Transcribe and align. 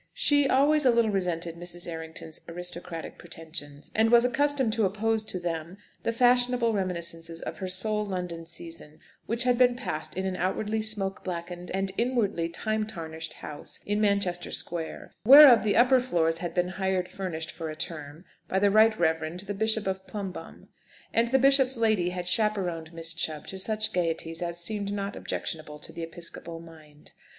She 0.15 0.47
always 0.49 0.83
a 0.83 0.89
little 0.89 1.11
resented 1.11 1.55
Mrs. 1.57 1.85
Errington's 1.87 2.41
aristocratic 2.49 3.19
pretensions, 3.19 3.91
and 3.93 4.11
was 4.11 4.25
accustomed 4.25 4.73
to 4.73 4.85
oppose 4.85 5.23
to 5.25 5.39
them 5.39 5.77
the 6.01 6.11
fashionable 6.11 6.73
reminiscences 6.73 7.39
of 7.43 7.57
her 7.59 7.67
sole 7.67 8.03
London 8.03 8.47
season, 8.47 8.99
which 9.27 9.43
had 9.43 9.59
been 9.59 9.75
passed 9.75 10.17
in 10.17 10.25
an 10.25 10.35
outwardly 10.35 10.81
smoke 10.81 11.23
blackened 11.23 11.69
and 11.69 11.91
inwardly 11.99 12.49
time 12.49 12.87
tarnished 12.87 13.33
house 13.33 13.79
in 13.85 14.01
Manchester 14.01 14.49
Square, 14.49 15.11
whereof 15.23 15.61
the 15.63 15.75
upper 15.77 15.99
floors 15.99 16.39
had 16.39 16.55
been 16.55 16.69
hired 16.69 17.07
furnished 17.07 17.51
for 17.51 17.69
a 17.69 17.75
term 17.75 18.25
by 18.47 18.57
the 18.57 18.71
Right 18.71 18.97
Reverend 18.99 19.41
the 19.41 19.53
Bishop 19.53 19.85
of 19.85 20.07
Plumbunn. 20.07 20.69
And 21.13 21.27
the 21.27 21.37
bishop's 21.37 21.77
lady 21.77 22.09
had 22.09 22.27
"chaperoned" 22.27 22.91
Miss 22.91 23.13
Chubb 23.13 23.45
to 23.49 23.59
such 23.59 23.93
gaieties 23.93 24.41
as 24.41 24.59
seemed 24.59 24.91
not 24.91 25.15
objectionable 25.15 25.77
to 25.77 25.93
the 25.93 26.01
episcopal 26.01 26.59
mind. 26.59 27.11